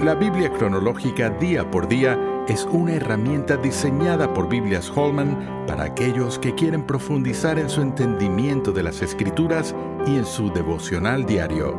La 0.00 0.14
Biblia 0.14 0.48
cronológica 0.52 1.28
día 1.28 1.68
por 1.68 1.88
día 1.88 2.16
es 2.46 2.64
una 2.66 2.92
herramienta 2.92 3.56
diseñada 3.56 4.32
por 4.32 4.48
Biblias 4.48 4.88
Holman 4.94 5.64
para 5.66 5.82
aquellos 5.82 6.38
que 6.38 6.54
quieren 6.54 6.86
profundizar 6.86 7.58
en 7.58 7.68
su 7.68 7.82
entendimiento 7.82 8.70
de 8.70 8.84
las 8.84 9.02
Escrituras 9.02 9.74
y 10.06 10.14
en 10.14 10.24
su 10.24 10.52
devocional 10.52 11.26
diario. 11.26 11.76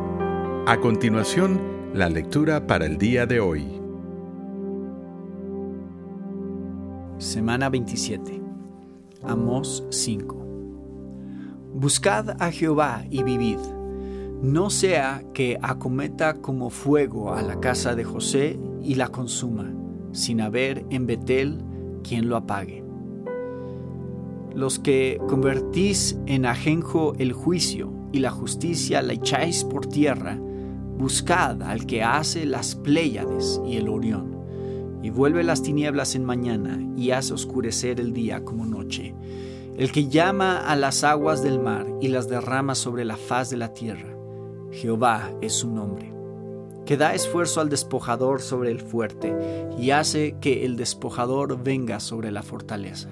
A 0.66 0.78
continuación, 0.80 1.62
la 1.94 2.10
lectura 2.10 2.66
para 2.66 2.84
el 2.84 2.98
día 2.98 3.24
de 3.24 3.40
hoy. 3.40 3.80
Semana 7.16 7.70
27. 7.70 8.38
Amos 9.22 9.82
5. 9.88 10.36
Buscad 11.72 12.42
a 12.42 12.52
Jehová 12.52 13.02
y 13.08 13.22
vivid 13.22 13.79
no 14.42 14.70
sea 14.70 15.22
que 15.34 15.58
acometa 15.60 16.34
como 16.40 16.70
fuego 16.70 17.34
a 17.34 17.42
la 17.42 17.60
casa 17.60 17.94
de 17.94 18.04
José 18.04 18.58
y 18.82 18.94
la 18.94 19.08
consuma, 19.08 19.74
sin 20.12 20.40
haber 20.40 20.86
en 20.88 21.06
Betel 21.06 21.58
quien 22.02 22.28
lo 22.28 22.36
apague. 22.36 22.82
Los 24.54 24.78
que 24.78 25.20
convertís 25.28 26.18
en 26.26 26.46
ajenjo 26.46 27.12
el 27.18 27.32
juicio 27.32 27.92
y 28.12 28.20
la 28.20 28.30
justicia 28.30 29.02
la 29.02 29.12
echáis 29.12 29.62
por 29.62 29.86
tierra, 29.86 30.38
buscad 30.96 31.62
al 31.62 31.84
que 31.84 32.02
hace 32.02 32.46
las 32.46 32.76
Pléyades 32.76 33.60
y 33.66 33.76
el 33.76 33.88
Orión, 33.88 34.38
y 35.02 35.10
vuelve 35.10 35.44
las 35.44 35.62
tinieblas 35.62 36.14
en 36.14 36.24
mañana 36.24 36.80
y 36.96 37.10
hace 37.10 37.34
oscurecer 37.34 38.00
el 38.00 38.14
día 38.14 38.42
como 38.42 38.64
noche, 38.64 39.14
el 39.76 39.92
que 39.92 40.08
llama 40.08 40.66
a 40.66 40.76
las 40.76 41.04
aguas 41.04 41.42
del 41.42 41.60
mar 41.60 41.86
y 42.00 42.08
las 42.08 42.28
derrama 42.28 42.74
sobre 42.74 43.04
la 43.04 43.16
faz 43.16 43.50
de 43.50 43.56
la 43.58 43.72
tierra 43.72 44.19
Jehová 44.72 45.32
es 45.40 45.54
su 45.54 45.70
nombre, 45.70 46.12
que 46.86 46.96
da 46.96 47.14
esfuerzo 47.14 47.60
al 47.60 47.68
despojador 47.68 48.40
sobre 48.40 48.70
el 48.70 48.80
fuerte 48.80 49.34
y 49.78 49.90
hace 49.90 50.36
que 50.40 50.64
el 50.64 50.76
despojador 50.76 51.62
venga 51.62 51.98
sobre 51.98 52.30
la 52.30 52.42
fortaleza. 52.42 53.08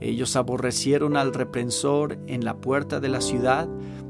Ellos 0.00 0.36
aborrecieron 0.36 1.16
al 1.16 1.34
reprensor 1.34 2.18
en 2.26 2.44
la 2.44 2.56
puerta 2.56 3.00
de 3.00 3.08
la 3.08 3.20
ciudad 3.20 3.68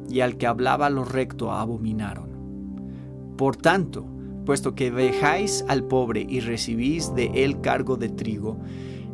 y 0.08 0.20
al 0.20 0.36
que 0.36 0.46
hablaba 0.46 0.88
lo 0.90 1.04
recto 1.04 1.52
abominaron. 1.52 3.34
Por 3.36 3.56
tanto, 3.56 4.06
puesto 4.44 4.74
que 4.74 4.90
dejáis 4.90 5.64
al 5.68 5.84
pobre 5.84 6.24
y 6.28 6.40
recibís 6.40 7.14
de 7.14 7.30
él 7.34 7.60
cargo 7.60 7.96
de 7.96 8.08
trigo, 8.08 8.58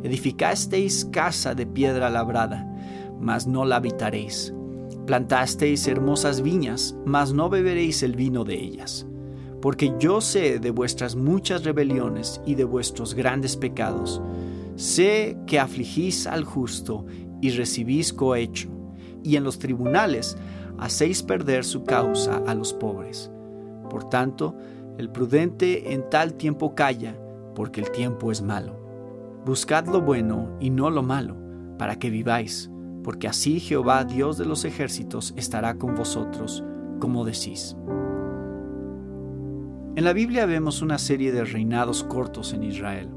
edificasteis 0.03 1.05
casa 1.05 1.55
de 1.55 1.65
piedra 1.65 2.09
labrada, 2.09 2.67
mas 3.19 3.47
no 3.47 3.65
la 3.65 3.77
habitaréis 3.77 4.53
Plantasteis 5.05 5.85
hermosas 5.87 6.41
viñas, 6.41 6.95
mas 7.05 7.33
no 7.33 7.49
beberéis 7.49 8.03
el 8.03 8.15
vino 8.15 8.45
de 8.45 8.55
ellas. 8.55 9.05
Porque 9.61 9.93
yo 9.99 10.21
sé 10.21 10.59
de 10.59 10.71
vuestras 10.71 11.15
muchas 11.15 11.65
rebeliones 11.65 12.41
y 12.45 12.55
de 12.55 12.63
vuestros 12.63 13.13
grandes 13.13 13.57
pecados. 13.57 14.21
Sé 14.75 15.37
que 15.45 15.59
afligís 15.59 16.25
al 16.25 16.45
justo 16.45 17.05
y 17.41 17.49
recibís 17.49 18.13
cohecho, 18.13 18.69
y 19.23 19.35
en 19.35 19.43
los 19.43 19.59
tribunales 19.59 20.37
hacéis 20.77 21.21
perder 21.21 21.65
su 21.65 21.83
causa 21.83 22.41
a 22.47 22.55
los 22.55 22.73
pobres. 22.73 23.29
Por 23.89 24.09
tanto, 24.09 24.55
el 24.97 25.09
prudente 25.09 25.93
en 25.93 26.09
tal 26.09 26.35
tiempo 26.35 26.75
calla, 26.75 27.17
porque 27.55 27.81
el 27.81 27.91
tiempo 27.91 28.31
es 28.31 28.41
malo. 28.41 28.79
Buscad 29.45 29.85
lo 29.87 30.01
bueno 30.01 30.57
y 30.61 30.69
no 30.69 30.89
lo 30.89 31.03
malo, 31.03 31.35
para 31.77 31.99
que 31.99 32.09
viváis 32.09 32.69
porque 33.03 33.27
así 33.27 33.59
Jehová, 33.59 34.05
Dios 34.05 34.37
de 34.37 34.45
los 34.45 34.65
ejércitos, 34.65 35.33
estará 35.35 35.75
con 35.75 35.95
vosotros, 35.95 36.63
como 36.99 37.25
decís. 37.25 37.75
En 39.95 40.05
la 40.05 40.13
Biblia 40.13 40.45
vemos 40.45 40.81
una 40.81 40.97
serie 40.97 41.31
de 41.31 41.43
reinados 41.43 42.03
cortos 42.03 42.53
en 42.53 42.63
Israel. 42.63 43.09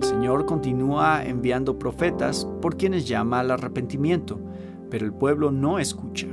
El 0.00 0.04
Señor 0.04 0.46
continúa 0.46 1.24
enviando 1.24 1.78
profetas 1.78 2.46
por 2.62 2.76
quienes 2.76 3.06
llama 3.06 3.40
al 3.40 3.50
arrepentimiento, 3.50 4.40
pero 4.90 5.04
el 5.04 5.12
pueblo 5.12 5.50
no 5.50 5.78
escucha. 5.78 6.28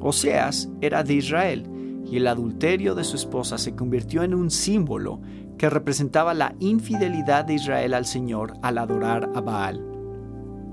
Oseas 0.00 0.68
era 0.80 1.02
de 1.02 1.14
Israel 1.14 1.70
y 2.04 2.16
el 2.16 2.26
adulterio 2.26 2.94
de 2.94 3.04
su 3.04 3.16
esposa 3.16 3.58
se 3.58 3.74
convirtió 3.74 4.22
en 4.22 4.34
un 4.34 4.50
símbolo 4.50 5.20
que 5.56 5.70
representaba 5.70 6.34
la 6.34 6.54
infidelidad 6.58 7.44
de 7.44 7.54
Israel 7.54 7.94
al 7.94 8.06
Señor 8.06 8.54
al 8.62 8.78
adorar 8.78 9.30
a 9.34 9.40
Baal. 9.40 9.84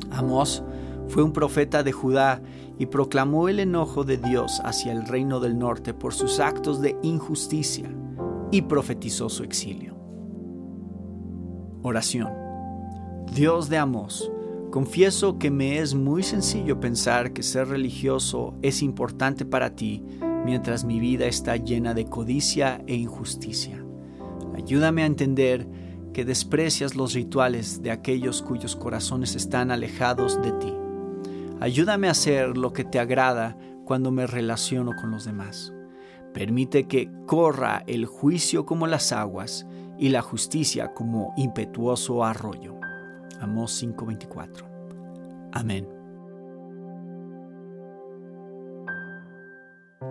Amós 0.09 0.63
fue 1.07 1.23
un 1.23 1.33
profeta 1.33 1.83
de 1.83 1.91
Judá 1.91 2.41
y 2.77 2.87
proclamó 2.87 3.49
el 3.49 3.59
enojo 3.59 4.03
de 4.03 4.17
Dios 4.17 4.61
hacia 4.63 4.91
el 4.91 5.07
reino 5.07 5.39
del 5.39 5.57
norte 5.57 5.93
por 5.93 6.13
sus 6.13 6.39
actos 6.39 6.81
de 6.81 6.95
injusticia 7.01 7.89
y 8.51 8.63
profetizó 8.63 9.29
su 9.29 9.43
exilio. 9.43 9.95
Oración. 11.81 12.31
Dios 13.33 13.69
de 13.69 13.77
Amós, 13.77 14.31
confieso 14.71 15.37
que 15.37 15.51
me 15.51 15.79
es 15.79 15.95
muy 15.95 16.23
sencillo 16.23 16.79
pensar 16.79 17.33
que 17.33 17.43
ser 17.43 17.67
religioso 17.67 18.55
es 18.61 18.81
importante 18.81 19.45
para 19.45 19.75
ti 19.75 20.03
mientras 20.45 20.85
mi 20.85 20.99
vida 20.99 21.25
está 21.25 21.57
llena 21.57 21.93
de 21.93 22.05
codicia 22.05 22.81
e 22.87 22.95
injusticia. 22.95 23.83
Ayúdame 24.55 25.03
a 25.03 25.07
entender 25.07 25.67
que 26.13 26.25
desprecias 26.25 26.95
los 26.95 27.13
rituales 27.13 27.81
de 27.81 27.91
aquellos 27.91 28.41
cuyos 28.41 28.75
corazones 28.75 29.35
están 29.35 29.71
alejados 29.71 30.41
de 30.41 30.51
ti. 30.53 30.73
Ayúdame 31.59 32.07
a 32.07 32.11
hacer 32.11 32.57
lo 32.57 32.71
que 32.71 32.83
te 32.83 32.99
agrada 32.99 33.57
cuando 33.85 34.11
me 34.11 34.27
relaciono 34.27 34.91
con 34.95 35.11
los 35.11 35.25
demás. 35.25 35.73
Permite 36.33 36.87
que 36.87 37.09
corra 37.25 37.83
el 37.87 38.05
juicio 38.05 38.65
como 38.65 38.85
las 38.85 39.11
aguas 39.11 39.65
y 39.97 40.09
la 40.09 40.21
justicia 40.21 40.93
como 40.93 41.33
impetuoso 41.35 42.23
arroyo. 42.23 42.75
Amós 43.39 43.71
5:24. 43.71 44.67
Amén. 45.51 45.87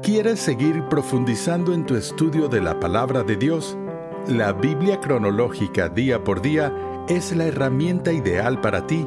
¿Quieres 0.02 0.40
seguir 0.40 0.82
profundizando 0.88 1.72
en 1.72 1.86
tu 1.86 1.94
estudio 1.94 2.48
de 2.48 2.60
la 2.60 2.78
palabra 2.80 3.22
de 3.22 3.36
Dios? 3.36 3.78
La 4.26 4.52
Biblia 4.52 5.00
cronológica 5.00 5.88
día 5.88 6.24
por 6.24 6.42
día 6.42 6.72
es 7.08 7.34
la 7.36 7.44
herramienta 7.44 8.12
ideal 8.12 8.60
para 8.60 8.86
ti 8.86 9.06